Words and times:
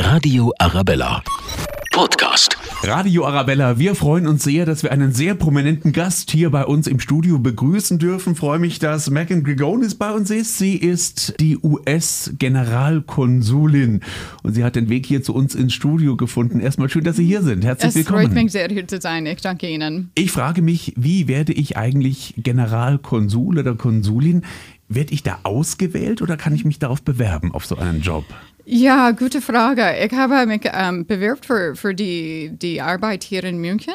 Radio 0.00 0.54
Arabella. 0.58 1.22
Podcast. 1.92 2.56
Radio 2.82 3.26
Arabella, 3.26 3.78
wir 3.78 3.94
freuen 3.94 4.26
uns 4.26 4.42
sehr, 4.42 4.64
dass 4.64 4.82
wir 4.82 4.90
einen 4.90 5.12
sehr 5.12 5.34
prominenten 5.34 5.92
Gast 5.92 6.30
hier 6.30 6.48
bei 6.48 6.64
uns 6.64 6.86
im 6.86 6.98
Studio 6.98 7.38
begrüßen 7.38 7.98
dürfen. 7.98 8.34
Freue 8.34 8.58
mich, 8.58 8.78
dass 8.78 9.10
Megan 9.10 9.44
Grigonis 9.44 9.94
bei 9.94 10.10
uns 10.10 10.30
ist. 10.30 10.56
Sie 10.56 10.76
ist 10.76 11.34
die 11.40 11.58
US-Generalkonsulin 11.58 14.00
und 14.42 14.54
sie 14.54 14.64
hat 14.64 14.76
den 14.76 14.88
Weg 14.88 15.04
hier 15.04 15.22
zu 15.22 15.34
uns 15.34 15.54
ins 15.54 15.74
Studio 15.74 16.16
gefunden. 16.16 16.60
Erstmal 16.60 16.88
schön, 16.88 17.04
dass 17.04 17.16
Sie 17.16 17.26
hier 17.26 17.42
sind. 17.42 17.62
Herzlich 17.62 17.90
es 17.90 17.96
willkommen. 17.96 18.20
Es 18.20 18.26
freut 18.28 18.34
mich 18.34 18.52
sehr, 18.52 18.68
hier 18.68 18.88
zu 18.88 18.98
sein. 18.98 19.26
Ich 19.26 19.42
danke 19.42 19.68
Ihnen. 19.68 20.10
Ich 20.14 20.32
frage 20.32 20.62
mich, 20.62 20.94
wie 20.96 21.28
werde 21.28 21.52
ich 21.52 21.76
eigentlich 21.76 22.32
Generalkonsul 22.38 23.58
oder 23.58 23.74
Konsulin? 23.74 24.46
Werde 24.88 25.12
ich 25.12 25.22
da 25.22 25.40
ausgewählt 25.42 26.22
oder 26.22 26.38
kann 26.38 26.54
ich 26.54 26.64
mich 26.64 26.78
darauf 26.78 27.02
bewerben, 27.02 27.52
auf 27.52 27.66
so 27.66 27.76
einen 27.76 28.00
Job? 28.00 28.24
Ja, 28.64 29.10
gute 29.10 29.40
Frage. 29.40 29.82
Ich 30.04 30.12
habe 30.12 30.46
mich 30.46 30.62
ähm, 30.72 31.04
bewerbt 31.04 31.46
für, 31.46 31.74
für 31.74 31.94
die, 31.94 32.50
die 32.52 32.80
Arbeit 32.80 33.24
hier 33.24 33.42
in 33.42 33.58
München, 33.58 33.94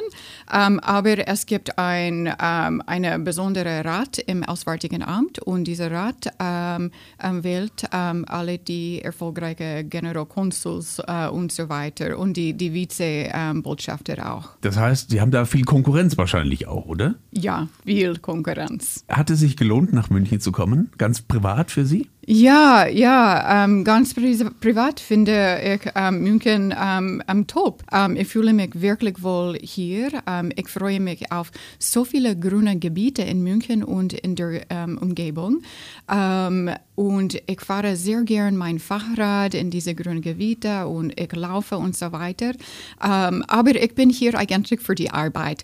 ähm, 0.54 0.80
aber 0.82 1.26
es 1.28 1.46
gibt 1.46 1.78
ein 1.80 2.34
ähm, 2.42 2.84
eine 2.86 3.18
besondere 3.20 3.86
Rat 3.86 4.18
im 4.18 4.44
Auswärtigen 4.44 5.04
Amt 5.04 5.40
und 5.40 5.64
dieser 5.66 5.92
Rat 5.92 6.34
ähm, 6.40 6.92
ähm, 7.23 7.44
wählt 7.44 7.86
ähm, 7.94 8.26
alle 8.28 8.58
die 8.58 9.02
erfolgreichen 9.02 9.90
Generalkonsuls 9.90 11.02
äh, 11.08 11.28
und 11.28 11.52
so 11.52 11.70
weiter 11.70 12.18
und 12.18 12.36
die, 12.36 12.54
die 12.54 12.73
Vize-Botschafter 12.73 14.34
auch. 14.34 14.50
Das 14.62 14.78
heißt, 14.78 15.12
Sie 15.12 15.22
haben 15.22 15.31
da 15.31 15.45
viel 15.45 15.64
Konkurrenz 15.64 16.18
wahrscheinlich 16.18 16.68
auch, 16.68 16.88
oder? 16.88 17.16
Ja, 17.31 17.70
viel 17.86 18.18
Konkurrenz. 18.18 19.06
Hat 19.08 19.30
es 19.30 19.40
sich 19.40 19.56
gelohnt, 19.56 19.94
nach 19.94 20.09
München 20.09 20.42
zu 20.42 20.52
kommen? 20.52 20.92
Ganz 20.98 21.22
privat 21.22 21.72
für 21.72 21.86
Sie? 21.86 22.09
Ja, 22.30 22.86
ja, 22.88 23.63
ähm, 23.63 23.86
ganz 23.86 24.13
pri 24.13 24.38
privat 24.59 24.99
finde 24.99 25.62
ich 25.63 25.90
ähm, 25.95 26.23
München 26.23 26.76
ähm, 26.77 27.23
am 27.26 27.48
Top. 27.48 27.84
Ähm, 27.90 28.17
ich 28.17 28.27
fühle 28.27 28.52
mich 28.52 28.81
wirklich 28.81 29.23
wohl 29.23 29.58
hier. 29.62 30.09
Ähm, 30.28 30.52
ich 30.58 30.67
freue 30.67 31.00
mich 31.00 31.31
auf 31.31 31.52
so 31.80 32.03
viele 32.03 32.38
grüne 32.38 32.78
Gebiete 32.80 33.22
in 33.22 33.44
München 33.44 33.81
und 33.81 34.11
in 34.11 34.36
der 34.36 34.64
ähm, 34.69 34.97
Umgebung. 34.97 35.61
und 36.95 37.36
ich 37.45 37.61
fahre 37.61 37.95
sehr 37.95 38.23
gern 38.23 38.58
mein 38.58 38.80
Fahrrad 38.80 39.53
in 39.53 39.69
diese 39.69 39.94
grünen 39.94 40.22
Gebiete 40.22 40.88
und 40.88 41.17
ich 41.19 41.34
laufe 41.34 41.78
und 41.78 41.95
so 41.95 42.12
weiter. 42.12 42.53
aber 43.00 43.75
ich 43.75 43.94
bin 43.94 44.09
hier 44.09 44.36
eigentlich 44.36 44.81
für 44.81 44.95
die 44.95 45.12
Arbeit. 45.12 45.64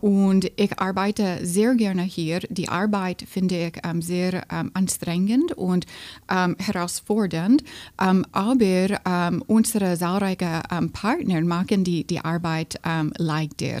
und 0.00 0.50
ich 0.56 0.78
arbeite 0.78 1.38
sehr 1.42 1.74
gerne 1.76 2.02
hier. 2.02 2.40
Die 2.50 2.68
Arbeit 2.68 3.24
finde 3.26 3.68
ich 3.68 4.04
sehr 4.04 4.44
anstrengend 4.74 5.52
und 5.52 5.79
und 5.80 5.86
ähm, 6.30 6.56
herausfordernd. 6.58 7.62
Ähm, 8.00 8.24
aber 8.32 8.98
ähm, 9.06 9.42
unsere 9.46 9.96
zahlreichen 9.96 10.62
ähm, 10.70 10.92
Partner 10.92 11.40
machen 11.42 11.84
die, 11.84 12.06
die 12.06 12.20
Arbeit 12.20 12.78
ähm, 12.84 13.12
leichter. 13.16 13.80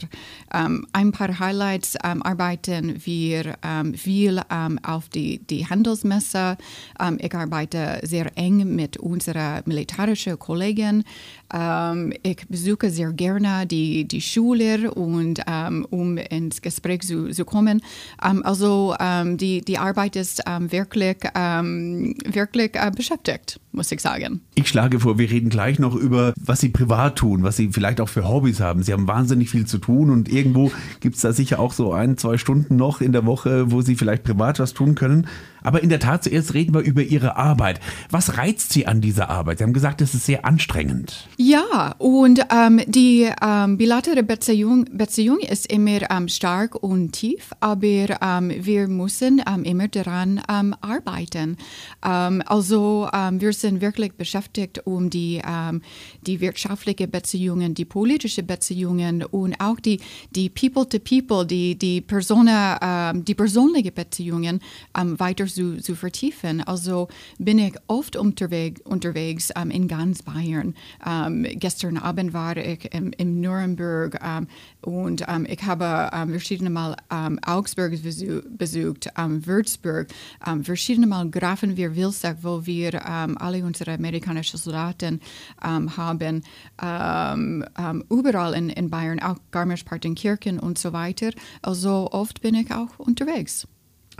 Ähm, 0.52 0.86
ein 0.92 1.12
paar 1.12 1.38
Highlights 1.38 1.96
arbeiten 1.96 3.04
wir 3.04 3.56
viel 3.94 4.42
auf 4.82 5.08
die, 5.08 5.38
die 5.38 5.66
Handelsmesse. 5.66 6.56
ich 7.18 7.34
arbeite 7.34 8.00
sehr 8.02 8.36
eng 8.36 8.74
mit 8.74 8.96
unseren 8.96 9.62
militärischen 9.66 10.38
Kollegen. 10.38 11.04
Ich 12.22 12.48
besuche 12.48 12.90
sehr 12.90 13.12
gerne 13.12 13.66
die, 13.66 14.04
die 14.06 14.20
Schüler 14.20 14.96
und 14.96 15.42
um 15.90 16.16
ins 16.16 16.62
Gespräch 16.62 17.02
zu, 17.02 17.30
zu 17.30 17.44
kommen. 17.44 17.82
also 18.18 18.94
die, 19.36 19.60
die 19.62 19.78
Arbeit 19.78 20.16
ist 20.16 20.42
wirklich 20.46 21.16
wirklich 22.50 22.74
äh, 22.74 22.90
beschäftigt, 22.90 23.60
muss 23.72 23.90
ich 23.92 24.00
sagen. 24.00 24.40
Ich 24.54 24.68
schlage 24.68 25.00
vor, 25.00 25.18
wir 25.18 25.30
reden 25.30 25.50
gleich 25.50 25.78
noch 25.78 25.94
über, 25.94 26.32
was 26.38 26.60
Sie 26.60 26.68
privat 26.68 27.16
tun, 27.16 27.42
was 27.42 27.56
Sie 27.56 27.70
vielleicht 27.72 28.00
auch 28.00 28.08
für 28.08 28.28
Hobbys 28.28 28.60
haben. 28.60 28.82
Sie 28.82 28.92
haben 28.92 29.06
wahnsinnig 29.06 29.50
viel 29.50 29.66
zu 29.66 29.78
tun 29.78 30.10
und 30.10 30.28
irgendwo 30.28 30.72
gibt 31.00 31.16
es 31.16 31.22
da 31.22 31.32
sicher 31.32 31.60
auch 31.60 31.72
so 31.72 31.92
ein, 31.92 32.16
zwei 32.16 32.38
Stunden 32.38 32.76
noch 32.76 33.00
in 33.00 33.12
der 33.12 33.26
Woche, 33.26 33.70
wo 33.70 33.82
Sie 33.82 33.96
vielleicht 33.96 34.24
privat 34.24 34.58
was 34.58 34.74
tun 34.74 34.94
können. 34.94 35.26
Aber 35.62 35.82
in 35.82 35.88
der 35.88 36.00
Tat, 36.00 36.24
zuerst 36.24 36.54
reden 36.54 36.74
wir 36.74 36.80
über 36.80 37.02
Ihre 37.02 37.36
Arbeit. 37.36 37.80
Was 38.10 38.36
reizt 38.38 38.72
Sie 38.72 38.86
an 38.86 39.00
dieser 39.00 39.28
Arbeit? 39.30 39.58
Sie 39.58 39.64
haben 39.64 39.72
gesagt, 39.72 40.00
es 40.00 40.14
ist 40.14 40.26
sehr 40.26 40.44
anstrengend. 40.44 41.28
Ja, 41.36 41.94
und 41.98 42.40
ähm, 42.50 42.80
die 42.86 43.30
ähm, 43.42 43.76
bilaterale 43.76 44.22
Beziehung, 44.22 44.86
Beziehung 44.92 45.38
ist 45.40 45.70
immer 45.70 46.10
ähm, 46.10 46.28
stark 46.28 46.82
und 46.82 47.12
tief, 47.12 47.50
aber 47.60 48.20
ähm, 48.22 48.52
wir 48.60 48.88
müssen 48.88 49.42
ähm, 49.46 49.64
immer 49.64 49.88
daran 49.88 50.40
ähm, 50.48 50.74
arbeiten. 50.80 51.56
also 52.00 53.08
wir 53.10 53.52
sind 53.52 53.80
wirklich 53.80 54.12
beschäftigt, 54.12 54.86
um 54.86 55.10
die, 55.10 55.40
die 56.26 56.40
wirtschaftlichen 56.40 57.10
Beziehungen, 57.10 57.74
die 57.74 57.84
politischen 57.84 58.46
Beziehungen 58.46 59.22
und 59.22 59.60
auch 59.60 59.78
die, 59.80 59.98
People-to-People, 60.48 61.46
die, 61.46 61.76
die, 61.76 62.00
Persona, 62.00 63.12
die 63.14 63.34
persönlichen 63.34 63.94
Beziehungen 63.94 64.60
weiter 64.94 65.46
zu, 65.54 65.76
zu 65.78 65.94
vertiefen. 65.94 66.60
Also 66.62 67.08
bin 67.38 67.58
ich 67.58 67.74
oft 67.86 68.16
unterwegs, 68.16 68.80
unterwegs 68.82 69.50
ähm, 69.56 69.70
in 69.70 69.88
ganz 69.88 70.22
Bayern. 70.22 70.74
Ähm, 71.06 71.46
gestern 71.54 71.96
Abend 71.96 72.32
war 72.32 72.56
ich 72.56 72.92
im, 72.94 73.12
im 73.16 73.40
Nürnberg 73.40 74.18
ähm, 74.22 74.46
und 74.82 75.24
ähm, 75.28 75.46
ich 75.48 75.62
habe 75.62 76.10
ähm, 76.12 76.30
verschiedene 76.30 76.70
Mal 76.70 76.96
Augsburg 77.44 77.92
besucht, 78.56 79.08
Würzburg, 79.16 80.08
verschiedene 80.62 81.06
Mal 81.06 81.30
Grafen 81.30 81.76
wir 81.76 81.94
Wilsack, 81.96 82.38
wo 82.42 82.64
wir 82.66 83.06
alle 83.06 83.64
unsere 83.64 83.92
amerikanischen 83.94 84.58
Soldaten 84.58 85.20
haben. 85.60 86.42
überall 88.10 88.54
in, 88.54 88.70
in 88.70 88.90
Bayern, 88.90 89.20
auch 89.20 89.36
Garmisch-Partenkirchen 89.50 90.58
und 90.58 90.78
so 90.78 90.92
weiter. 90.92 91.30
Also 91.62 92.08
oft 92.12 92.40
bin 92.40 92.54
ich 92.54 92.70
auch 92.72 92.98
unterwegs. 92.98 93.66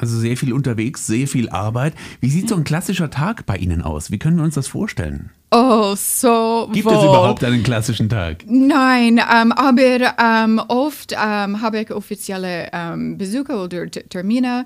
Also 0.01 0.19
sehr 0.19 0.37
viel 0.37 0.53
unterwegs, 0.53 1.07
sehr 1.07 1.29
viel 1.29 1.51
Arbeit. 1.51 1.93
Wie 2.21 2.31
sieht 2.31 2.49
so 2.49 2.57
ein 2.57 2.65
klassischer 2.65 3.11
Tag 3.11 3.45
bei 3.45 3.57
Ihnen 3.57 3.83
aus? 3.83 4.11
Wie 4.11 4.19
können 4.19 4.39
wir 4.39 4.45
uns 4.45 4.55
das 4.55 4.67
vorstellen? 4.67 5.31
Oh, 5.51 5.95
so 5.95 6.71
Gibt 6.73 6.87
wohl. 6.87 6.95
es 6.95 7.03
überhaupt 7.05 7.45
einen 7.45 7.63
klassischen 7.63 8.09
Tag? 8.09 8.45
Nein, 8.47 9.19
ähm, 9.19 9.53
aber 9.53 10.15
ähm, 10.19 10.61
oft 10.69 11.13
ähm, 11.13 11.61
habe 11.61 11.81
ich 11.81 11.91
offizielle 11.91 12.71
ähm, 12.73 13.19
Besuche 13.19 13.57
oder 13.57 13.91
Termine. 13.91 14.65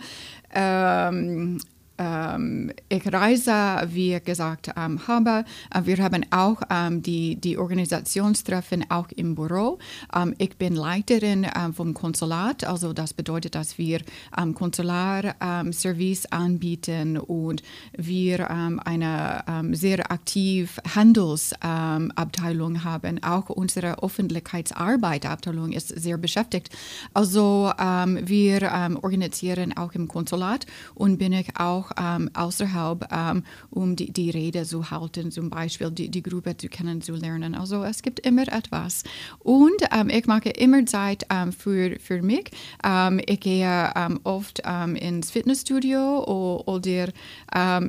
Ähm, 1.96 2.72
ich 2.88 3.12
reise, 3.12 3.88
wie 3.92 4.14
ich 4.14 4.24
gesagt 4.24 4.68
habe. 4.74 5.44
Äh, 5.72 5.80
wir 5.84 5.98
haben 5.98 6.26
auch 6.30 6.60
ähm, 6.68 7.02
die, 7.02 7.36
die 7.36 7.56
Organisationstreffen 7.56 8.90
auch 8.90 9.08
im 9.14 9.36
Büro. 9.36 9.78
Ähm, 10.14 10.34
ich 10.38 10.56
bin 10.56 10.74
Leiterin 10.74 11.46
ähm, 11.56 11.72
vom 11.72 11.94
Konsulat, 11.94 12.64
also 12.64 12.92
das 12.92 13.14
bedeutet, 13.14 13.54
dass 13.54 13.78
wir 13.78 14.00
ähm, 14.36 14.54
Konsularservice 14.54 16.26
anbieten 16.26 17.16
und 17.18 17.62
wir 17.96 18.50
eine 18.50 19.44
sehr 19.72 20.10
aktiv 20.10 20.80
Handelsabteilung 20.94 22.84
haben. 22.84 23.22
Auch 23.22 23.48
unsere 23.50 24.02
Öffentlichkeitsarbeitabteilung 24.02 25.72
ist 25.72 25.88
sehr 25.88 26.18
beschäftigt. 26.18 26.70
Also 27.12 27.72
wir 27.76 28.98
organisieren 29.02 29.76
auch 29.76 29.92
im 29.92 30.08
Konsulat 30.08 30.66
und 30.94 31.18
bin 31.18 31.32
ich 31.32 31.56
auch 31.58 31.83
auch 31.84 31.90
ähm, 32.00 32.30
außerhalb, 32.34 33.06
ähm, 33.12 33.44
um 33.70 33.96
die, 33.96 34.12
die 34.12 34.30
Rede 34.30 34.64
zu 34.64 34.90
halten, 34.90 35.30
zum 35.30 35.50
Beispiel 35.50 35.90
die, 35.90 36.10
die 36.10 36.22
Gruppe 36.22 36.56
zu 36.56 36.68
kennenzulernen. 36.68 37.54
Also 37.54 37.82
es 37.84 38.02
gibt 38.02 38.20
immer 38.20 38.48
etwas. 38.52 39.02
Und 39.40 39.82
ähm, 39.92 40.10
ich 40.10 40.26
mache 40.26 40.50
immer 40.50 40.84
Zeit 40.86 41.26
ähm, 41.30 41.52
für, 41.52 41.96
für 42.00 42.22
mich. 42.22 42.50
Ähm, 42.84 43.20
ich 43.26 43.40
gehe 43.40 43.92
ähm, 43.96 44.20
oft 44.24 44.62
ins 44.94 45.30
Fitnessstudio 45.30 46.24
oder 46.66 47.08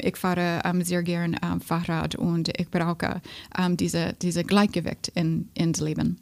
ich 0.02 0.18
fahre 0.18 0.62
sehr 0.84 1.04
gern 1.04 1.38
Fahrrad 1.66 2.16
und 2.16 2.50
ich 2.60 2.70
brauche 2.70 3.22
diese, 3.72 4.14
diese 4.22 4.44
Gleichgewicht 4.44 5.12
in, 5.16 5.50
ins 5.54 5.80
Leben. 5.80 6.20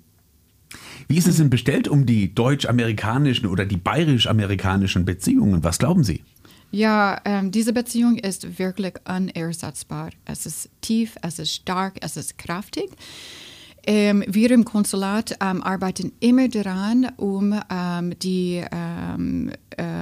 Wie 1.08 1.18
ist 1.18 1.28
es 1.28 1.38
denn 1.38 1.50
bestellt 1.50 1.88
um 1.88 2.06
die 2.06 2.34
deutsch-amerikanischen 2.34 3.48
oder 3.48 3.66
die 3.66 3.78
bayerisch-amerikanischen 3.78 5.06
Beziehungen? 5.06 5.64
Was 5.64 5.80
glauben 5.80 6.04
Sie? 6.04 6.24
Ja, 6.76 7.22
ähm, 7.24 7.52
diese 7.52 7.72
Beziehung 7.72 8.18
ist 8.18 8.58
wirklich 8.58 8.96
unersetzbar. 9.08 10.10
Es 10.26 10.48
ist 10.48 10.72
tief, 10.82 11.16
es 11.22 11.38
ist 11.38 11.54
stark, 11.54 11.98
es 12.02 12.18
ist 12.18 12.40
kräftig. 12.40 12.90
Ähm, 13.86 14.24
wir 14.26 14.50
im 14.50 14.66
Konsulat 14.66 15.38
ähm, 15.40 15.62
arbeiten 15.62 16.14
immer 16.20 16.48
daran, 16.48 17.12
um 17.18 17.54
ähm, 17.70 18.18
die, 18.18 18.66
ähm, 18.72 19.52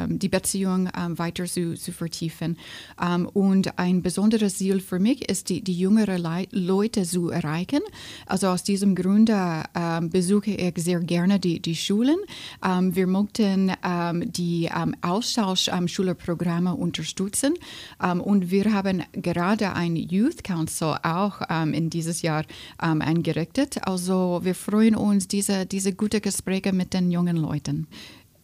die 0.07 0.29
Beziehung 0.29 0.89
ähm, 0.97 1.17
weiter 1.17 1.45
zu, 1.45 1.75
zu 1.75 1.91
vertiefen. 1.91 2.57
Ähm, 3.01 3.27
und 3.27 3.77
ein 3.77 4.01
besonderes 4.01 4.57
Ziel 4.57 4.79
für 4.79 4.99
mich 4.99 5.29
ist, 5.29 5.49
die, 5.49 5.61
die 5.61 5.77
jüngeren 5.77 6.21
Le 6.21 6.47
Leute 6.51 7.03
zu 7.03 7.29
erreichen. 7.29 7.81
Also 8.25 8.47
aus 8.47 8.63
diesem 8.63 8.95
Grunde 8.95 9.63
ähm, 9.75 10.09
besuche 10.09 10.51
ich 10.51 10.73
sehr 10.77 10.99
gerne 10.99 11.39
die, 11.39 11.59
die 11.59 11.75
Schulen. 11.75 12.17
Ähm, 12.65 12.95
wir 12.95 13.07
möchten 13.07 13.71
ähm, 13.83 14.31
die 14.31 14.69
ähm, 14.75 14.95
Austauschschülerprogramme 15.01 16.75
unterstützen. 16.75 17.53
und 17.99 18.51
wir 18.51 18.73
haben 18.73 19.03
gerade 19.13 19.73
ein 19.73 19.95
Youth 19.95 20.43
Council 20.43 20.95
auch 21.03 21.41
in 21.71 21.89
dieses 21.89 22.21
Jahr 22.21 22.43
eingerichtet. 22.77 23.85
Also 23.87 24.41
wir 24.43 24.55
freuen 24.55 24.95
uns, 24.95 25.27
diese, 25.27 25.65
diese 25.65 25.93
gute 25.93 26.21
Gespräche 26.21 26.73
mit 26.73 26.93
den 26.93 27.11
jungen 27.11 27.37
Leuten. 27.37 27.87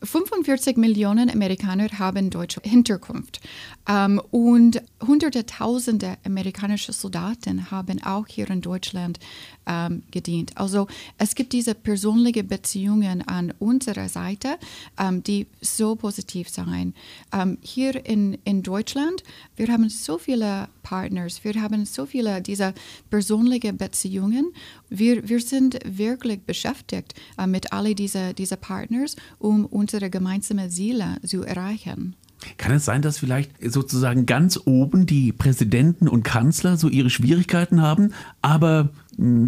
45 0.02 0.78
Millionen 0.78 1.30
Amerikaner 1.30 1.88
haben 1.98 2.30
deutsche 2.30 2.62
Hinterkunft 2.64 3.42
ähm, 3.88 4.22
und 4.32 4.82
hunderte 5.06 5.46
Tausende 5.46 6.18
amerikanische 6.24 6.94
Soldaten 6.94 7.72
haben 7.72 8.02
auch 8.04 8.28
hier 8.28 8.50
in 8.50 8.62
Deutschland 8.62 9.20
ähm, 9.66 10.04
gedient. 10.12 10.56
Also 10.56 10.88
es 11.18 11.36
gibt 11.36 11.54
diese 11.54 11.74
persönlichen 11.76 12.48
Beziehungen 12.48 13.28
an 13.28 13.54
unserer 13.60 14.10
Seite, 14.10 14.58
ähm, 15.00 15.24
die 15.24 15.48
so 15.62 15.96
positiv 15.96 16.50
sein. 16.50 16.94
Ähm, 17.34 17.58
hier 17.62 18.06
in, 18.06 18.38
in 18.44 18.64
Deutschland, 18.64 19.24
wir 19.56 19.68
haben 19.68 19.90
so 19.90 20.18
viele 20.18 20.70
Partners, 20.84 21.44
wir 21.44 21.62
haben 21.62 21.86
so 21.86 22.06
viele 22.06 22.42
dieser 22.42 22.74
persönlichen 23.10 23.78
Beziehungen. 23.78 24.54
Wir, 24.90 25.28
wir 25.28 25.40
sind 25.40 25.80
wirklich 25.86 26.42
beschäftigt 26.42 27.14
äh, 27.38 27.48
mit 27.48 27.74
all 27.74 27.94
diesen 27.96 28.36
diese 28.36 28.58
Partners, 28.58 29.16
um 29.40 29.66
unsere 29.66 30.10
gemeinsame 30.10 30.70
Ziele 30.70 31.18
zu 31.26 31.44
erreichen. 31.44 32.16
Kann 32.58 32.74
es 32.74 32.86
sein, 32.86 33.02
dass 33.02 33.18
vielleicht 33.18 33.52
sozusagen 33.62 34.26
ganz 34.26 34.60
oben 34.66 35.06
die 35.06 35.32
Präsidenten 35.32 36.08
und 36.08 36.24
Kanzler 36.24 36.78
so 36.78 36.88
ihre 36.88 37.10
Schwierigkeiten 37.10 37.82
haben, 37.82 38.14
aber 38.42 38.90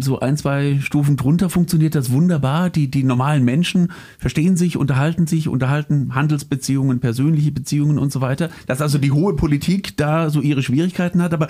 so 0.00 0.18
ein, 0.18 0.36
zwei 0.36 0.80
Stufen 0.80 1.16
drunter 1.16 1.48
funktioniert 1.48 1.94
das 1.94 2.10
wunderbar. 2.10 2.70
Die, 2.70 2.90
die 2.90 3.04
normalen 3.04 3.44
Menschen 3.44 3.92
verstehen 4.18 4.56
sich, 4.56 4.76
unterhalten 4.76 5.28
sich, 5.28 5.46
unterhalten 5.46 6.14
Handelsbeziehungen, 6.14 6.98
persönliche 6.98 7.52
Beziehungen 7.52 7.98
und 7.98 8.12
so 8.12 8.20
weiter. 8.20 8.50
Dass 8.66 8.80
also 8.80 8.98
die 8.98 9.12
hohe 9.12 9.36
Politik 9.36 9.96
da 9.96 10.30
so 10.30 10.40
ihre 10.40 10.62
Schwierigkeiten 10.62 11.22
hat, 11.22 11.32
aber 11.32 11.48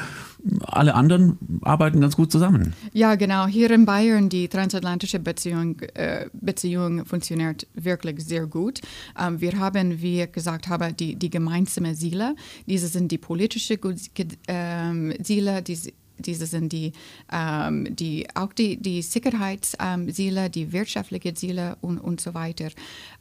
alle 0.63 0.95
anderen 0.95 1.39
arbeiten 1.63 2.01
ganz 2.01 2.17
gut 2.17 2.31
zusammen. 2.31 2.75
Ja, 2.93 3.15
genau. 3.15 3.47
Hier 3.47 3.71
in 3.71 3.87
Bayern, 3.87 4.29
die 4.29 4.49
transatlantische 4.49 5.19
Beziehung, 5.19 5.81
äh, 5.95 6.27
Beziehung 6.33 7.07
funktioniert 7.07 7.67
wirklich 7.75 8.23
sehr 8.25 8.47
gut. 8.47 8.81
Ähm, 9.19 9.41
wir 9.41 9.59
haben, 9.59 10.03
wie 10.03 10.23
ich 10.23 10.33
gesagt 10.33 10.69
habe, 10.69 10.93
die, 10.93 11.17
die 11.17 11.31
gemeinsamen 11.31 11.95
Ziele. 11.95 12.35
Diese 12.67 12.89
sind 12.89 13.11
die 13.13 13.19
politischen 13.19 13.79
ähm, 14.47 15.15
Ziele, 15.23 15.63
die 15.63 15.79
diese 16.21 16.47
sind 16.47 16.73
die, 16.73 16.93
ähm, 17.33 17.95
die 17.97 18.27
auch 18.35 18.53
die, 18.53 18.77
die 18.77 19.03
Sicherheitsziele, 19.03 20.51
die 20.51 20.73
wirtschaftlichen 20.73 21.37
Ziele 21.37 21.77
und, 21.81 21.99
und 21.99 22.21
so 22.21 22.35
weiter. 22.35 22.69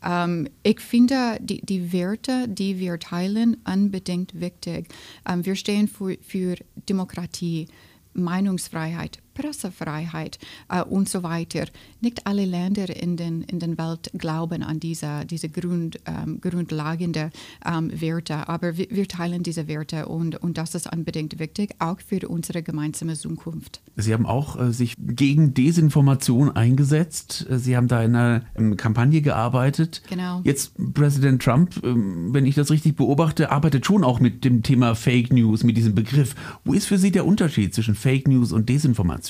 Ähm, 0.04 0.48
ich 0.64 0.80
finde 0.80 1.38
die, 1.40 1.62
die 1.62 1.92
Werte, 1.94 2.48
die 2.48 2.80
wir 2.80 3.00
teilen, 3.00 3.58
unbedingt 3.66 4.40
wichtig. 4.40 4.88
Ähm, 5.28 5.46
wir 5.46 5.56
stehen 5.56 5.88
für, 5.88 6.18
für 6.22 6.56
Demokratie, 6.88 7.68
Meinungsfreiheit, 8.14 9.20
Pressefreiheit 9.40 10.38
äh, 10.68 10.82
und 10.82 11.08
so 11.08 11.24
weiter. 11.24 11.66
Nicht 12.02 12.28
alle 12.28 12.46
Länder 12.46 12.96
in 12.96 13.16
den, 13.16 13.42
in 13.44 13.60
den 13.60 13.78
Welt 13.78 14.12
glauben 14.18 14.64
an 14.64 14.80
diese, 14.80 15.26
diese 15.26 15.50
Grund, 15.50 16.00
ähm, 16.06 16.42
grundlegende 16.42 17.32
ähm, 17.66 17.90
Werte, 18.00 18.48
aber 18.50 18.78
wir, 18.78 18.88
wir, 18.90 19.08
teilen 19.08 19.44
diese 19.44 19.68
Werte 19.68 20.08
und, 20.08 20.36
und 20.44 20.58
das 20.58 20.76
ist 20.76 20.92
unbedingt 20.94 21.40
wichtig, 21.40 21.72
auch 21.80 22.00
für 22.06 22.28
unsere 22.28 22.62
gemeinsame 22.62 23.16
Zukunft. 23.16 23.82
Sie 23.96 24.14
haben 24.14 24.26
auch 24.26 24.60
äh, 24.60 24.72
sich 24.72 24.96
gegen 24.98 25.54
Desinformation 25.54 26.56
eingesetzt. 26.56 27.48
Äh, 27.50 27.60
Sie 27.60 27.76
haben 27.76 27.88
da 27.88 28.04
in 28.04 28.16
einer 28.16 28.44
ähm, 28.56 28.78
Kampagne 28.78 29.22
gearbeitet. 29.22 30.02
Genau. 30.10 30.42
Jetzt 30.44 30.74
Präsident 30.94 31.42
Trump, 31.42 31.82
ähm, 31.84 32.34
wenn 32.34 32.46
ich 32.46 32.56
das 32.56 32.72
richtig 32.72 32.96
beobachte, 32.96 33.52
arbeitet 33.52 33.86
schon 33.86 34.04
auch 34.04 34.20
mit 34.20 34.44
dem 34.44 34.64
Thema 34.64 34.96
Fake 34.96 35.32
News, 35.32 35.64
mit 35.64 35.78
diesem 35.78 35.96
Begriff. 35.96 36.36
Wo 36.66 36.74
ist 36.74 36.86
für 36.86 36.98
Sie 36.98 37.12
der 37.12 37.26
Unterschied 37.26 37.74
zwischen 37.74 37.96
Fake 37.96 38.28
News 38.28 38.52
und 38.52 38.70
Desinformation? 38.70 39.29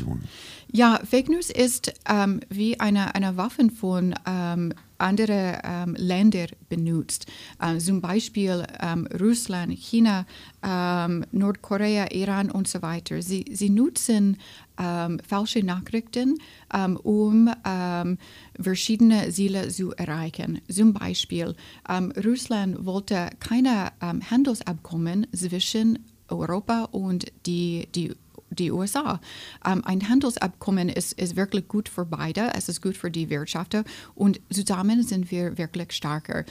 Ja, 0.72 1.00
Fake 1.04 1.30
News 1.30 1.50
ist 1.50 1.94
ähm, 2.08 2.42
wie 2.50 2.80
eine, 2.80 3.16
eine 3.16 3.38
Waffe 3.38 3.70
von 3.72 4.14
ähm, 4.28 4.74
anderen 5.00 5.58
ähm, 5.64 5.96
Ländern 5.98 6.50
benutzt. 6.68 7.26
Ähm, 7.60 7.80
zum 7.80 8.02
Beispiel 8.02 8.66
ähm, 8.80 9.08
Russland, 9.20 9.74
China, 9.74 10.28
ähm, 10.62 11.26
Nordkorea, 11.32 12.12
Iran 12.12 12.52
und 12.52 12.68
so 12.68 12.84
weiter. 12.84 13.22
Sie, 13.24 13.46
sie 13.52 13.72
nutzen 13.72 14.38
ähm, 14.78 15.20
falsche 15.28 15.64
Nachrichten, 15.66 16.38
um 17.04 17.50
verschiedene 18.58 19.30
Ziele 19.30 19.68
zu 19.70 19.92
erreichen. 19.96 20.62
Zum 20.72 20.94
Beispiel, 20.94 21.54
Russland 22.24 22.86
wollte 22.86 23.30
keine 23.40 23.92
Handelsabkommen 24.00 25.28
zwischen 25.34 26.00
Europa 26.30 26.86
und 26.92 27.26
die, 27.46 27.90
die 27.94 28.14
die 28.50 28.72
USA. 28.72 29.20
Um, 29.66 29.74
ähm, 29.74 29.82
ein 29.86 30.10
Handelsabkommen 30.10 30.90
ist, 30.90 31.14
ist 31.14 31.36
wirklich 31.36 31.68
gut 31.68 31.90
für 31.90 32.06
beide, 32.06 32.52
es 32.56 32.70
ist 32.70 32.82
gut 32.82 32.98
für 32.98 33.12
die 33.12 33.30
Wirtschaft 33.30 33.76
und 34.16 34.40
zusammen 34.52 35.04
sind 35.04 35.32
wir 35.32 35.58
wirklich 35.58 35.92
stärker. 35.92 36.46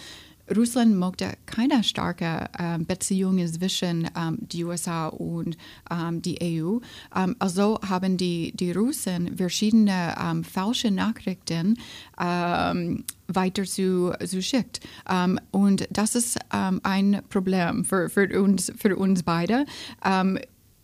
Russland 0.56 0.96
möchte 0.96 1.34
keine 1.46 1.84
starke 1.84 2.48
ähm, 2.58 2.86
Beziehungen 2.86 3.46
zwischen 3.48 4.08
ähm, 4.16 4.38
die 4.40 4.64
USA 4.64 5.08
und 5.08 5.56
ähm, 5.90 6.22
die 6.22 6.38
EU. 6.42 6.78
Ähm, 7.14 7.36
also 7.38 7.78
haben 7.86 8.16
die, 8.16 8.52
die 8.54 8.72
Russen 8.72 9.36
verschiedene 9.36 10.14
ähm, 10.20 10.44
falsche 10.44 10.90
Nachrichten 10.90 11.78
ähm, 12.20 13.04
weiter 13.26 13.64
zu, 13.64 14.12
zu 14.24 14.40
schickt. 14.40 14.80
und 15.50 15.86
das 15.90 16.14
ist 16.14 16.38
ein 16.48 17.20
Problem 17.28 17.84
für, 17.84 18.08
für, 18.08 18.42
uns, 18.42 18.72
für 18.78 18.96
uns 18.96 19.22
beide 19.22 19.66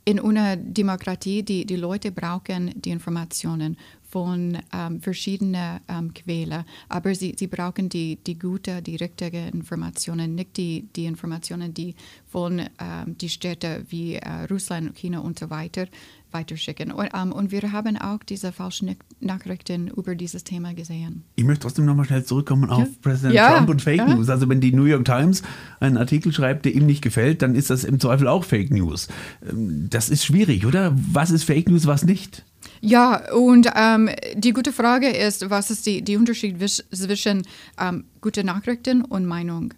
in 0.05 0.21
einer 0.21 0.57
Demokratie, 0.57 1.43
die, 1.43 1.65
die 1.65 1.77
Leute 1.77 2.13
brauchen 2.13 2.73
die 2.81 2.91
Informationen 2.91 3.77
von 4.03 4.59
ähm, 4.73 5.01
verschiedenen 5.01 5.81
ähm, 5.89 6.13
Quellen, 6.15 6.65
aber 6.89 7.15
sie, 7.15 7.35
sie 7.37 7.47
brauchen 7.47 7.89
die, 7.89 8.17
die 8.17 8.39
gute, 8.39 8.81
die 8.83 8.97
richtigen 8.97 9.49
Informationen, 9.49 10.35
nicht 10.35 10.57
die, 10.57 10.87
die 10.95 11.07
Informationen, 11.07 11.75
die 11.75 11.95
von 12.29 12.61
ähm, 12.61 13.19
die 13.19 13.29
Städte 13.29 13.85
wie 13.89 14.17
äh, 14.17 14.45
Russland, 14.51 14.95
China 14.95 15.21
und 15.21 15.39
so 15.39 15.51
weiter 15.51 15.87
weiterschicken. 16.35 16.93
Und, 16.93 17.09
ähm, 17.15 17.33
und, 17.33 17.51
wir 17.51 17.73
haben 17.73 17.97
auch 17.97 18.19
diese 18.19 18.53
falschen 18.53 18.97
Nachrichten 19.21 19.89
über 19.89 20.15
dieses 20.15 20.45
Thema 20.45 20.75
gesehen. 20.75 21.23
Ich 21.37 21.45
möchte 21.45 21.63
trotzdem 21.63 21.87
nochmal 21.87 22.05
schnell 22.05 22.25
zurückkommen 22.25 22.69
auf 22.69 22.81
ja. 22.81 22.89
Präsident 23.01 23.35
ja. 23.35 23.57
Trump 23.57 23.71
und 23.71 23.81
Fake 23.81 23.99
ja. 23.99 24.15
News. 24.15 24.29
Also 24.29 24.49
wenn 24.49 24.61
die 24.61 24.73
New 24.73 24.85
York 24.85 25.05
Times 25.05 25.43
einen 25.81 25.97
Artikel 25.97 26.33
schreibt, 26.33 26.65
der 26.67 26.75
ihm 26.75 26.87
nicht 26.87 27.01
gefällt, 27.01 27.41
dann 27.41 27.55
ist 27.55 27.71
das 27.71 27.85
im 27.85 28.01
Zweifel 28.01 28.29
auch 28.29 28.45
Fake 28.45 28.71
News. 28.71 29.09
Ähm, 29.49 29.89
das 29.89 30.11
ist 30.11 30.25
schwierig, 30.25 30.67
oder? 30.67 30.93
Was 30.95 31.31
ist 31.31 31.45
Fake 31.45 31.69
News, 31.69 31.87
was 31.87 32.05
nicht? 32.05 32.45
Ja, 32.81 33.33
und 33.33 33.71
ähm, 33.75 34.11
die 34.35 34.53
gute 34.53 34.73
Frage 34.73 35.09
ist, 35.09 35.49
was 35.49 35.71
ist 35.71 35.87
die, 35.87 36.03
die 36.03 36.17
Unterschied 36.17 36.57
zwischen 36.69 37.43
ähm, 37.81 38.05
gute 38.21 38.45
Nachrichten 38.45 39.03
und 39.03 39.25
Meinung? 39.27 39.73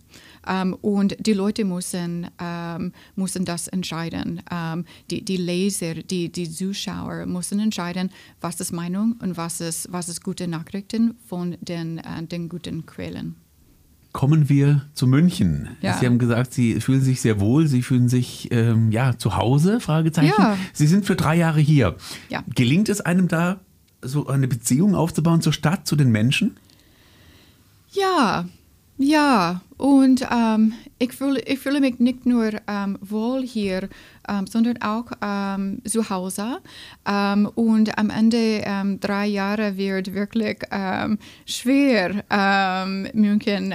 Ähm, 0.46 0.74
und 0.74 1.16
die 1.18 1.32
Leute 1.32 1.64
müssen, 1.64 2.28
ähm, 2.40 2.92
müssen 3.14 3.44
das 3.44 3.68
entscheiden. 3.68 4.42
Ähm, 4.50 4.84
die, 5.10 5.24
die 5.24 5.36
Leser, 5.36 5.94
die, 5.94 6.30
die 6.30 6.50
Zuschauer 6.50 7.26
müssen 7.26 7.60
entscheiden, 7.60 8.10
was 8.40 8.60
ist 8.60 8.72
Meinung 8.72 9.16
und 9.22 9.36
was 9.36 9.60
ist, 9.60 9.88
was 9.92 10.08
ist 10.08 10.22
gute 10.22 10.48
Nachrichten 10.48 11.14
von 11.26 11.56
den, 11.60 11.98
äh, 11.98 12.22
den 12.22 12.48
guten 12.48 12.86
Quellen 12.86 13.36
kommen 14.16 14.48
wir 14.48 14.80
zu 14.94 15.06
München. 15.06 15.76
Ja. 15.82 15.98
Sie 15.98 16.06
haben 16.06 16.18
gesagt, 16.18 16.54
Sie 16.54 16.80
fühlen 16.80 17.02
sich 17.02 17.20
sehr 17.20 17.38
wohl, 17.38 17.66
Sie 17.66 17.82
fühlen 17.82 18.08
sich 18.08 18.48
ähm, 18.50 18.90
ja 18.90 19.18
zu 19.18 19.36
Hause? 19.36 19.78
Fragezeichen. 19.78 20.32
Ja. 20.38 20.56
Sie 20.72 20.86
sind 20.86 21.04
für 21.04 21.16
drei 21.16 21.36
Jahre 21.36 21.60
hier. 21.60 21.96
Ja. 22.30 22.42
Gelingt 22.54 22.88
es 22.88 23.02
einem 23.02 23.28
da, 23.28 23.60
so 24.00 24.26
eine 24.26 24.48
Beziehung 24.48 24.94
aufzubauen 24.94 25.42
zur 25.42 25.52
Stadt, 25.52 25.86
zu 25.86 25.96
den 25.96 26.10
Menschen? 26.10 26.56
Ja, 27.90 28.46
ja, 28.98 29.60
und 29.76 30.26
ähm, 30.32 30.72
ich, 30.98 31.12
fühle, 31.12 31.40
ich 31.40 31.58
fühle 31.58 31.80
mich 31.80 31.98
nicht 31.98 32.24
nur 32.24 32.50
ähm, 32.66 32.96
wohl 33.02 33.42
hier, 33.42 33.90
ähm, 34.26 34.46
sondern 34.46 34.80
auch 34.80 35.06
ähm, 35.20 35.82
zu 35.84 36.08
Hause. 36.08 36.60
Ähm, 37.06 37.46
und 37.54 37.98
am 37.98 38.08
Ende 38.08 38.62
ähm, 38.64 38.98
drei 38.98 39.26
Jahre 39.26 39.76
wird 39.76 40.14
wirklich 40.14 40.58
schwer, 41.44 42.24
München 43.12 43.74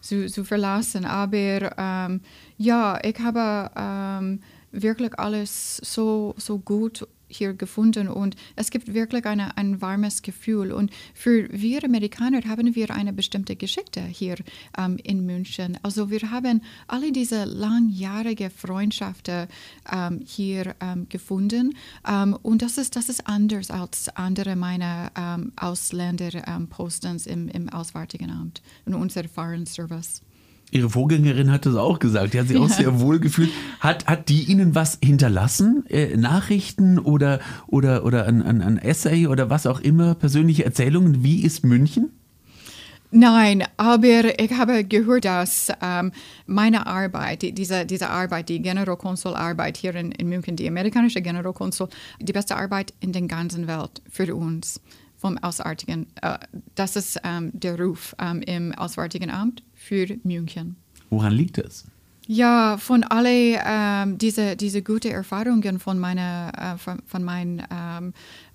zu, 0.00 0.26
zu, 0.26 0.44
verlassen. 0.44 1.04
Aber 1.04 2.10
ja, 2.56 2.98
ich 3.02 3.18
habe 3.18 4.50
wirklich 4.72 5.18
alles 5.18 5.78
so, 5.78 6.34
so 6.36 6.58
gut 6.58 7.06
hier 7.30 7.54
gefunden 7.54 8.08
und 8.08 8.36
es 8.56 8.70
gibt 8.70 8.92
wirklich 8.92 9.24
eine, 9.24 9.56
ein 9.56 9.80
warmes 9.80 10.22
Gefühl. 10.22 10.72
Und 10.72 10.90
für 11.14 11.48
wir 11.50 11.84
Amerikaner 11.84 12.42
haben 12.46 12.74
wir 12.74 12.90
eine 12.90 13.12
bestimmte 13.12 13.56
Geschichte 13.56 14.02
hier 14.02 14.36
ähm, 14.76 14.98
in 15.02 15.24
München. 15.24 15.78
Also 15.82 16.10
wir 16.10 16.30
haben 16.30 16.62
alle 16.86 17.12
diese 17.12 17.44
langjährige 17.44 18.50
Freundschaften 18.50 19.48
ähm, 19.90 20.20
hier 20.26 20.74
ähm, 20.80 21.08
gefunden 21.08 21.76
ähm, 22.06 22.36
und 22.42 22.62
das 22.62 22.78
ist, 22.78 22.96
das 22.96 23.08
ist 23.08 23.26
anders 23.26 23.70
als 23.70 24.08
andere 24.16 24.56
meiner 24.56 25.10
ähm, 25.16 25.52
Ausländer-Postens 25.56 27.26
im, 27.26 27.48
im 27.48 27.68
Auswärtigen 27.68 28.30
Amt 28.30 28.62
in 28.86 28.94
unserem 28.94 29.28
Foreign 29.28 29.66
Service. 29.66 30.22
Ihre 30.70 30.90
Vorgängerin 30.90 31.50
hat 31.50 31.66
es 31.66 31.74
auch 31.74 31.98
gesagt, 31.98 32.34
die 32.34 32.40
hat 32.40 32.48
sich 32.48 32.56
auch 32.56 32.68
sehr 32.68 33.00
wohl 33.00 33.18
gefühlt. 33.18 33.50
Hat, 33.80 34.06
hat 34.06 34.28
die 34.28 34.44
Ihnen 34.44 34.74
was 34.74 34.98
hinterlassen? 35.02 35.84
Äh, 35.88 36.16
Nachrichten 36.16 36.98
oder, 36.98 37.40
oder, 37.66 38.04
oder 38.04 38.26
ein, 38.26 38.42
ein, 38.42 38.62
ein 38.62 38.78
Essay 38.78 39.26
oder 39.26 39.50
was 39.50 39.66
auch 39.66 39.80
immer, 39.80 40.14
persönliche 40.14 40.64
Erzählungen? 40.64 41.24
Wie 41.24 41.42
ist 41.42 41.64
München? 41.64 42.10
Nein, 43.12 43.64
aber 43.76 44.38
ich 44.40 44.52
habe 44.52 44.84
gehört, 44.84 45.24
dass 45.24 45.72
ähm, 45.82 46.12
meine 46.46 46.86
Arbeit, 46.86 47.42
die, 47.42 47.52
diese, 47.52 47.84
diese 47.84 48.08
Arbeit, 48.08 48.48
die 48.48 48.62
Generalkonsularbeit 48.62 49.76
hier 49.76 49.96
in, 49.96 50.12
in 50.12 50.28
München, 50.28 50.54
die 50.54 50.68
amerikanische 50.68 51.20
Generalkonsul, 51.20 51.88
die 52.20 52.32
beste 52.32 52.56
Arbeit 52.56 52.94
in 53.00 53.12
der 53.12 53.22
ganzen 53.22 53.66
Welt 53.66 54.00
für 54.08 54.32
uns 54.36 54.80
vom 55.16 55.38
Auswärtigen. 55.38 56.06
Äh, 56.22 56.38
das 56.76 56.94
ist 56.94 57.20
ähm, 57.24 57.50
der 57.52 57.80
Ruf 57.80 58.14
ähm, 58.20 58.42
im 58.42 58.72
Auswärtigen 58.74 59.30
Amt 59.30 59.64
für 59.80 60.06
München. 60.22 60.76
Woran 61.08 61.32
liegt 61.32 61.58
das? 61.58 61.84
Ja, 62.26 62.76
von 62.78 63.02
alle 63.02 63.60
ähm, 63.66 64.18
diese, 64.18 64.54
diese 64.54 64.82
guten 64.82 65.10
Erfahrungen 65.10 65.80
von, 65.80 65.98
meiner, 65.98 66.52
äh, 66.56 66.78
von, 66.78 67.02
von 67.04 67.24
meinen 67.24 67.62
ähm, 67.72 68.12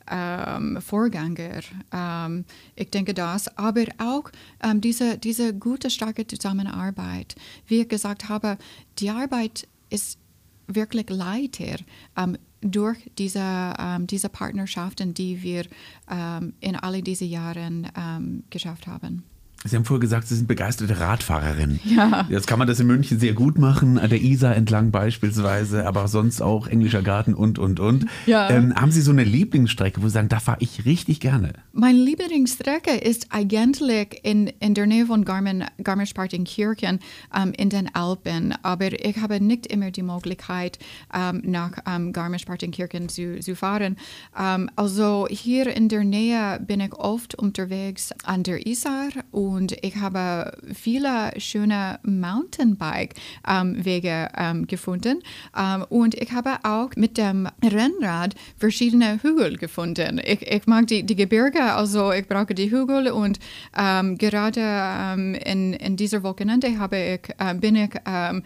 ähm, 0.10 0.82
Vorgänger. 0.82 1.62
Ähm, 1.92 2.46
ich 2.76 2.90
denke 2.92 3.14
das, 3.14 3.50
aber 3.58 3.86
auch 3.98 4.32
ähm, 4.64 4.80
diese, 4.80 5.18
diese 5.18 5.54
gute, 5.54 5.90
starke 5.90 6.26
Zusammenarbeit. 6.26 7.36
Wie 7.68 7.82
ich 7.82 7.90
gesagt 7.90 8.30
habe, 8.30 8.58
die 9.00 9.10
Arbeit 9.10 9.68
ist 9.90 10.20
wirklich 10.68 11.10
leichter 11.10 11.84
ähm, 12.16 12.38
durch 12.62 13.12
diese, 13.18 13.74
ähm, 13.78 14.08
diese 14.08 14.30
Partnerschaften, 14.30 15.14
die 15.14 15.44
wir 15.44 15.66
ähm, 16.10 16.54
in 16.62 16.76
all 16.78 17.02
diesen 17.02 17.28
Jahren 17.28 18.44
geschafft 18.50 18.88
haben. 18.88 19.24
Sie 19.68 19.76
haben 19.76 19.84
vorher 19.84 20.00
gesagt, 20.00 20.28
Sie 20.28 20.36
sind 20.36 20.48
begeisterte 20.48 21.00
Radfahrerin. 21.00 21.80
Ja. 21.84 22.28
Jetzt 22.30 22.46
kann 22.46 22.60
man 22.60 22.68
das 22.68 22.80
in 22.80 22.86
München 22.86 23.20
sehr 23.20 23.34
gut 23.34 23.58
machen, 23.58 23.98
an 23.98 24.10
der 24.12 24.22
Isar 24.22 24.56
entlang 24.56 24.92
beispielsweise, 24.92 25.88
aber 25.88 26.08
sonst 26.08 26.40
auch 26.40 26.68
englischer 26.68 27.02
Garten 27.02 27.34
und, 27.34 27.58
und, 27.58 27.80
und. 27.80 28.06
Ja. 28.28 28.48
Ähm, 28.52 28.76
haben 28.76 28.92
Sie 28.92 29.02
so 29.02 29.10
eine 29.10 29.24
Lieblingsstrecke, 29.24 30.04
wo 30.04 30.08
Sie 30.08 30.14
sagen, 30.14 30.30
da 30.30 30.40
fahre 30.40 30.58
ich 30.60 30.86
richtig 30.86 31.20
gerne? 31.20 31.54
Meine 31.74 31.98
Lieblingsstrecke 31.98 32.92
ist 32.92 33.28
eigentlich 33.32 34.20
in, 34.22 34.48
in 34.60 34.76
der 34.76 34.86
Nähe 34.86 35.08
von 35.08 35.26
Garmisch-Partenkirchen 35.26 37.00
ähm, 37.36 37.54
in 37.58 37.70
den 37.70 37.94
Alpen, 37.96 38.54
aber 38.62 38.94
ich 38.94 39.18
habe 39.18 39.42
nicht 39.42 39.66
immer 39.66 39.90
die 39.90 40.04
Möglichkeit, 40.04 40.78
ähm, 41.12 41.42
nach 41.44 41.72
ähm, 41.88 42.14
Garmisch-Partenkirchen 42.14 43.10
zu, 43.10 43.40
zu 43.40 43.56
fahren. 43.56 43.98
Ähm, 44.40 44.70
also 44.76 45.28
hier 45.28 45.76
in 45.76 45.90
der 45.90 46.04
Nähe 46.04 46.60
bin 46.60 46.82
ich 46.82 46.94
oft 46.94 47.34
unterwegs 47.34 48.12
an 48.26 48.44
der 48.44 48.68
Isar 48.68 49.10
und 49.32 49.55
und 49.56 49.76
ich 49.82 49.96
habe 49.96 50.56
viele 50.74 51.32
schöne 51.40 52.00
Mountainbike-Wege 52.04 54.30
ähm, 54.36 54.68
gefunden. 54.68 55.22
Ähm, 55.58 55.86
und 55.90 56.14
ich 56.16 56.34
habe 56.34 56.58
auch 56.64 56.90
mit 56.96 57.18
dem 57.18 57.48
Rennrad 57.64 58.36
verschiedene 58.58 59.24
Hügel 59.24 59.56
gefunden. 59.58 60.20
Ich, 60.24 60.42
ich 60.42 60.68
mag 60.68 60.88
die, 60.88 61.04
die 61.04 61.16
Gebirge, 61.16 61.64
also 61.64 62.12
ich 62.12 62.28
brauche 62.28 62.54
die 62.54 62.70
Hügel 62.70 63.10
und 63.12 63.40
ähm, 63.78 64.18
gerade 64.18 64.60
ähm, 64.62 65.36
in, 65.36 65.72
in 65.74 65.96
dieser 65.96 66.24
Wochenende 66.24 66.78
habe 66.78 66.98
ich, 66.98 67.22
äh, 67.40 67.54
bin 67.56 67.78
ich 67.78 67.92
ähm, 68.06 68.44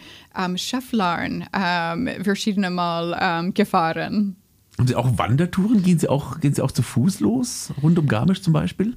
ähm, 1.54 2.10
verschiedene 2.24 2.70
Mal 2.70 3.52
gefahren. 3.54 4.36
Haben 4.78 4.88
Sie 4.88 4.96
auch 4.96 5.18
Wandertouren? 5.18 5.82
Gehen 5.84 6.00
Sie 6.00 6.08
auch, 6.08 6.40
gehen 6.40 6.54
Sie 6.54 6.62
auch 6.62 6.72
zu 6.72 6.84
Fuß 6.84 7.20
los, 7.20 7.74
rund 7.82 8.00
um 8.00 8.08
Garmisch 8.08 8.42
zum 8.42 8.54
Beispiel? 8.54 8.96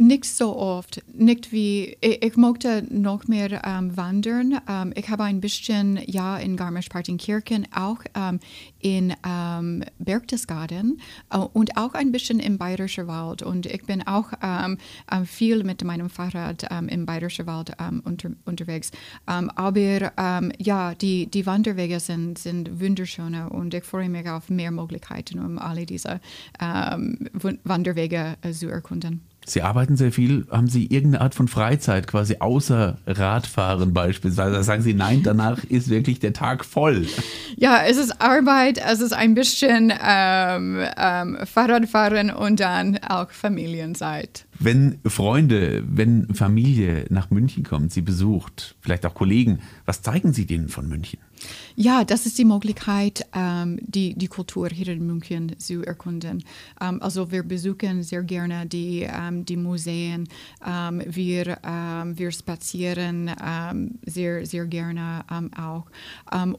Nicht 0.00 0.24
so 0.24 0.56
oft, 0.56 1.02
nicht 1.12 1.52
wie, 1.52 1.98
ich, 2.00 2.24
ich 2.24 2.36
mochte 2.38 2.86
noch 2.88 3.28
mehr 3.28 3.62
ähm, 3.66 3.94
wandern. 3.98 4.58
Ähm, 4.66 4.94
ich 4.96 5.10
habe 5.10 5.24
ein 5.24 5.42
bisschen, 5.42 6.00
ja, 6.06 6.38
in 6.38 6.56
Garmisch-Partenkirchen, 6.56 7.68
auch 7.74 7.98
ähm, 8.14 8.40
in 8.78 9.12
ähm, 9.28 9.84
Berchtesgaden 9.98 11.02
äh, 11.30 11.36
und 11.36 11.76
auch 11.76 11.92
ein 11.92 12.12
bisschen 12.12 12.40
im 12.40 12.56
Bayerischen 12.56 13.08
Wald. 13.08 13.42
Und 13.42 13.66
ich 13.66 13.84
bin 13.84 14.06
auch 14.06 14.32
ähm, 14.42 14.78
ähm, 15.12 15.26
viel 15.26 15.64
mit 15.64 15.84
meinem 15.84 16.08
Fahrrad 16.08 16.66
im 16.88 17.04
Bayerischen 17.04 17.46
Wald 17.46 17.76
unter, 18.04 18.30
unterwegs. 18.46 18.92
aber 19.26 20.12
ja, 20.58 20.94
die, 20.94 21.26
die 21.26 21.44
Wanderwege 21.44 22.00
sind, 22.00 22.38
sind 22.38 22.80
wunderschön 22.80 23.34
und 23.34 23.74
ich 23.74 23.84
freue 23.84 24.08
mich 24.08 24.28
auf 24.28 24.48
mehr 24.48 24.70
Möglichkeiten, 24.70 25.40
um 25.40 25.58
alle 25.58 25.84
diese 25.84 26.20
Wanderwege 26.58 28.36
äh, 28.42 28.52
zu 28.52 28.68
erkunden. 28.68 29.29
Sie 29.52 29.62
arbeiten 29.62 29.96
sehr 29.96 30.12
viel. 30.12 30.46
Haben 30.50 30.68
Sie 30.68 30.86
irgendeine 30.86 31.22
Art 31.22 31.34
von 31.34 31.48
Freizeit 31.48 32.06
quasi 32.06 32.36
außer 32.40 32.98
Radfahren 33.06 33.92
beispielsweise? 33.92 34.52
Da 34.52 34.62
sagen 34.62 34.82
Sie, 34.82 34.94
nein, 34.94 35.22
danach 35.22 35.64
ist 35.64 35.88
wirklich 35.90 36.20
der 36.20 36.32
Tag 36.32 36.64
voll. 36.64 37.06
Ja, 37.56 37.82
es 37.86 37.96
ist 37.96 38.20
Arbeit, 38.20 38.78
es 38.78 39.00
ist 39.00 39.12
ein 39.12 39.34
bisschen 39.34 39.92
ähm, 40.02 40.80
ähm, 40.96 41.38
Fahrradfahren 41.44 42.30
und 42.30 42.60
dann 42.60 42.98
auch 43.08 43.30
Familienzeit. 43.30 44.46
Wenn 44.62 44.98
Freunde, 45.06 45.82
wenn 45.88 46.34
Familie 46.34 47.06
nach 47.08 47.30
München 47.30 47.64
kommt, 47.64 47.92
Sie 47.92 48.02
besucht, 48.02 48.76
vielleicht 48.82 49.06
auch 49.06 49.14
Kollegen, 49.14 49.60
was 49.86 50.02
zeigen 50.02 50.34
Sie 50.34 50.44
denen 50.44 50.68
von 50.68 50.86
München? 50.86 51.18
Ja, 51.76 52.04
das 52.04 52.26
ist 52.26 52.36
die 52.36 52.44
Möglichkeit, 52.44 53.24
ähm, 53.34 53.78
die, 53.80 54.12
die 54.12 54.26
Kultur 54.26 54.68
hier 54.68 54.88
in 54.88 55.06
München 55.06 55.58
zu 55.58 55.82
erkunden. 55.82 56.44
Ähm, 56.78 57.00
also 57.00 57.32
wir 57.32 57.42
besuchen 57.42 58.02
sehr 58.02 58.22
gerne 58.22 58.66
die, 58.66 59.08
ähm, 59.10 59.46
die 59.46 59.56
Museen, 59.56 60.28
wir, 60.62 61.58
wir 62.14 62.32
spazieren 62.32 63.30
sehr, 64.04 64.44
sehr 64.44 64.66
gerne 64.66 65.24
auch. 65.56 65.86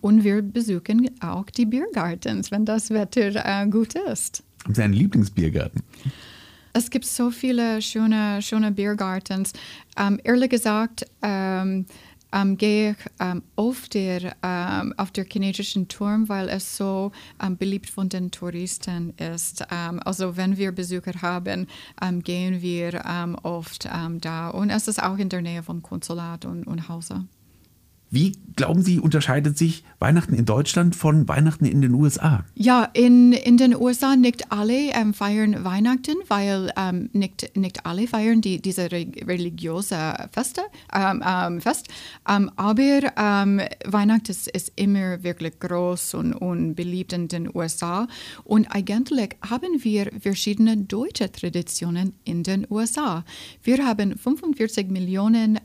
und 0.02 0.24
wir 0.24 0.42
besuchen 0.42 1.10
auch 1.20 1.46
die 1.46 1.66
Biergartens, 1.66 2.50
wenn 2.50 2.66
das 2.66 2.90
Wetter 2.90 3.46
äh, 3.46 3.68
gut 3.68 3.94
ist. 3.94 4.44
Haben 4.64 4.74
Sie 4.74 4.82
einen 4.82 4.94
Lieblingsbiergarten? 4.94 5.84
Es 6.74 6.90
gibt 6.90 7.06
so 7.06 7.32
viele 7.32 7.82
schöne, 7.82 8.42
schöne 8.42 8.72
Biergartens. 8.72 9.54
Ähm, 9.98 10.20
ehrlich 10.24 10.50
gesagt, 10.50 11.06
ähm, 11.22 11.86
ähm, 12.34 12.56
gehe 12.56 12.92
ich 12.92 12.98
ähm, 13.20 13.44
oft 13.58 13.94
der, 13.94 14.36
ähm, 14.42 14.94
auf 14.96 15.12
der 15.12 15.26
chinesischen 15.26 15.90
Turm, 15.90 16.30
weil 16.30 16.48
es 16.48 16.78
so 16.78 17.12
ähm, 17.44 17.58
beliebt 17.58 17.90
von 17.90 18.08
den 18.08 18.32
Touristen 18.32 19.14
ist. 19.18 19.66
Ähm, 19.70 20.00
also 20.06 20.38
wenn 20.38 20.56
wir 20.56 20.72
Besucher 20.72 21.22
haben, 21.22 21.68
ähm, 22.02 22.22
gehen 22.22 22.62
wir 22.62 23.02
oft 23.44 23.86
da. 24.22 24.50
Und 24.50 24.70
es 24.70 24.88
ist 24.88 25.02
auch 25.02 25.18
in 25.18 25.30
der 25.30 25.42
Nähe 25.42 25.64
vom 25.64 25.82
Konsulat 25.82 26.46
und, 26.46 26.66
und 26.66 26.88
Hause. 26.88 27.26
Wie 28.14 28.34
glauben 28.58 28.82
Sie, 28.82 29.00
unterscheidet 29.00 29.58
sich 29.58 29.86
Weihnachten 29.98 30.34
in 30.34 30.44
Deutschland 30.44 30.98
von 30.98 31.30
Weihnachten 31.30 31.64
in 31.64 31.82
den 31.82 31.94
USA? 31.94 32.44
Ja, 32.56 32.90
in, 32.92 33.32
in 33.32 33.56
den 33.56 33.74
USA 33.74 34.18
nicht 34.18 34.52
alle 34.52 34.92
ähm, 34.92 35.14
feiern 35.14 35.64
Weihnachten, 35.64 36.18
weil 36.28 36.74
ähm, 36.76 37.10
nicht, 37.14 37.56
nicht 37.56 37.86
alle 37.86 38.08
feiern 38.08 38.42
die, 38.42 38.62
diese 38.62 38.92
religiöse 38.92 40.28
Feste, 40.34 40.62
ähm, 40.94 41.24
ähm 41.26 41.62
Fest. 41.62 41.88
Ähm, 42.28 42.52
aber 42.58 43.14
ähm, 43.18 43.62
Weihnachten 43.86 44.32
ist, 44.32 44.50
ist, 44.50 44.74
immer 44.76 45.24
wirklich 45.24 45.58
groß 45.60 46.16
und, 46.16 46.34
und 46.34 46.76
beliebt 46.76 47.14
in 47.14 47.30
den 47.30 47.50
USA. 47.56 48.10
Und 48.44 48.68
eigentlich 48.76 49.38
haben 49.50 49.82
wir 49.84 50.12
verschiedene 50.20 50.76
deutsche 50.76 51.32
Traditionen 51.32 52.14
in 52.26 52.44
den 52.44 52.68
USA. 52.70 53.24
Wir 53.64 53.86
haben 53.86 54.18
45 54.18 54.90
Millionen 54.90 55.60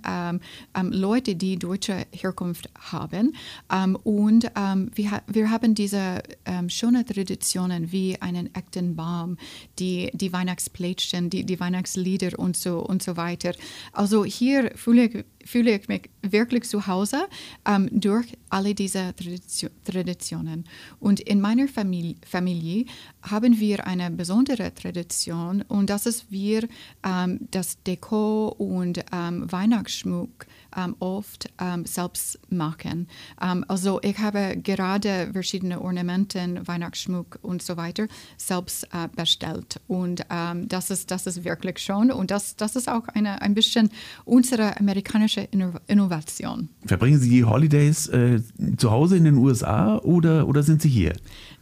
Leute, 0.90 1.34
die 1.34 1.58
deutsche 1.58 2.06
Herkunft 2.12 2.35
Herkunft 2.36 2.68
haben. 2.78 3.34
Ähm, 3.72 3.96
und 3.96 4.50
ähm, 4.56 4.90
wir, 4.94 5.22
wir 5.26 5.50
haben 5.50 5.74
diese 5.74 6.22
ähm, 6.44 6.68
schönen 6.68 7.04
Traditionen 7.06 7.90
wie 7.92 8.20
einen 8.20 8.54
echten 8.54 8.94
Baum, 8.94 9.38
die, 9.78 10.10
die 10.12 10.32
Weihnachtsplätschchen, 10.32 11.30
die, 11.30 11.44
die 11.44 11.58
Weihnachtslieder 11.58 12.38
und 12.38 12.56
so, 12.56 12.78
und 12.80 13.02
so 13.02 13.16
weiter. 13.16 13.52
Also 13.92 14.24
hier 14.24 14.72
fühle 14.74 15.04
ich 15.04 15.24
fühle 15.46 15.76
ich 15.76 15.88
mich 15.88 16.10
wirklich 16.22 16.64
zu 16.64 16.86
Hause 16.86 17.28
ähm, 17.66 17.88
durch 17.92 18.26
alle 18.50 18.74
diese 18.74 19.14
Tradition, 19.16 19.70
Traditionen. 19.84 20.64
Und 21.00 21.20
in 21.20 21.40
meiner 21.40 21.68
Familie, 21.68 22.16
Familie, 22.26 22.86
haben 23.22 23.58
wir 23.58 23.86
eine 23.86 24.10
besondere 24.10 24.74
Tradition 24.74 25.62
und 25.62 25.90
das 25.90 26.06
ist, 26.06 26.30
wir 26.30 26.68
ähm, 27.04 27.40
das 27.50 27.82
Deko 27.82 28.48
und 28.48 29.04
ähm, 29.12 29.50
Weihnachtsschmuck 29.50 30.46
ähm, 30.76 30.96
oft 31.00 31.48
ähm, 31.60 31.84
selbst 31.86 32.38
machen. 32.50 33.08
Ähm, 33.40 33.64
also 33.68 34.00
ich 34.02 34.18
habe 34.18 34.56
gerade 34.62 35.30
verschiedene 35.32 35.80
Ornamenten, 35.80 36.66
Weihnachtsschmuck 36.66 37.38
und 37.42 37.62
so 37.62 37.76
weiter 37.76 38.06
selbst 38.36 38.84
äh, 38.92 39.08
bestellt. 39.14 39.80
Und 39.88 40.24
das, 40.66 40.90
ist, 40.90 41.10
das 41.10 41.26
ist 41.26 41.44
wirklich 41.44 41.78
schon. 41.78 42.10
Und 42.10 42.30
das, 42.30 42.56
das 42.56 42.76
ist 42.76 42.88
auch 42.88 43.08
eine, 43.08 43.42
ein 43.42 43.54
bisschen 43.54 43.90
unsere 44.24 44.78
amerikanische 44.78 45.35
Innovation. 45.42 46.68
Verbringen 46.84 47.18
Sie 47.18 47.30
die 47.30 47.44
Holidays 47.44 48.08
äh, 48.08 48.40
zu 48.76 48.90
Hause 48.90 49.16
in 49.16 49.24
den 49.24 49.36
USA 49.36 49.98
oder, 49.98 50.48
oder 50.48 50.62
sind 50.62 50.82
Sie 50.82 50.88
hier? 50.88 51.14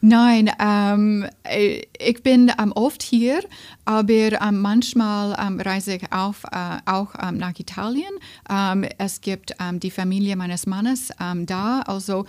Nein, 0.06 0.50
ähm, 0.60 1.24
äh, 1.44 1.80
ich 1.98 2.22
bin 2.22 2.52
ähm, 2.60 2.72
oft 2.72 3.02
hier, 3.02 3.40
aber 3.86 4.08
ähm, 4.08 4.60
manchmal 4.60 5.34
ähm, 5.40 5.58
reise 5.60 5.94
ich 5.94 6.12
auf, 6.12 6.44
äh, 6.44 6.76
auch 6.84 7.14
ähm, 7.22 7.38
nach 7.38 7.58
Italien. 7.58 8.12
Ähm, 8.50 8.84
es 8.98 9.22
gibt 9.22 9.54
die 9.76 9.90
Familie 9.90 10.36
meines 10.36 10.66
Mannes 10.66 11.10
da. 11.46 11.80
Also 11.80 12.26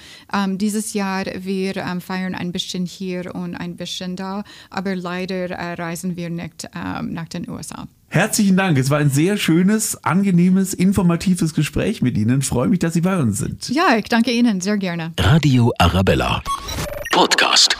dieses 0.48 0.94
Jahr 0.94 1.26
wir 1.40 1.74
feiern 2.00 2.36
ein 2.36 2.52
bisschen 2.52 2.86
hier 2.86 3.34
und 3.36 3.56
ein 3.56 3.76
bisschen 3.76 4.16
da, 4.16 4.44
aber 4.70 4.96
leider 4.96 5.50
äh, 5.50 5.74
reisen 5.74 6.16
wir 6.16 6.30
nicht 6.30 6.70
nach 6.74 7.28
den 7.28 7.50
USA. 7.50 7.88
Herzlichen 8.16 8.56
Dank. 8.56 8.78
Es 8.78 8.90
war 8.90 9.00
ein 9.00 9.10
sehr 9.10 9.36
schönes, 9.36 10.02
angenehmes, 10.06 10.74
informatives 10.74 11.54
Gespräch 11.54 12.02
mit 12.02 12.18
Ihnen. 12.18 12.40
Ich 12.40 12.46
freue 12.48 12.70
mich, 12.70 12.80
dass 12.80 12.94
Sie 12.94 13.02
bei 13.02 13.18
uns 13.18 13.40
sind. 13.40 13.68
Ja, 13.68 13.98
ich 13.98 14.06
danke 14.06 14.32
Ihnen 14.32 14.62
sehr 14.62 14.78
gerne. 14.78 15.12
Radio 15.20 15.74
Arabella. 15.80 16.42
Podcast. 17.12 17.76